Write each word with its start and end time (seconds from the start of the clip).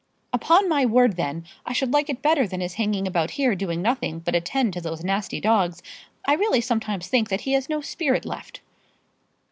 "Upon 0.33 0.67
my 0.67 0.83
word, 0.83 1.15
then, 1.15 1.45
I 1.63 1.73
should 1.73 1.93
like 1.93 2.09
it 2.09 2.23
better 2.23 2.47
than 2.47 2.59
his 2.59 2.73
hanging 2.73 3.05
about 3.05 3.29
here 3.37 3.53
doing 3.53 3.83
nothing 3.83 4.17
but 4.17 4.33
attend 4.33 4.73
to 4.73 4.81
those 4.81 5.03
nasty 5.03 5.39
dogs. 5.39 5.83
I 6.27 6.33
really 6.33 6.59
sometimes 6.59 7.07
think 7.07 7.29
that 7.29 7.41
he 7.41 7.51
has 7.53 7.69
no 7.69 7.81
spirit 7.81 8.25
left." 8.25 8.61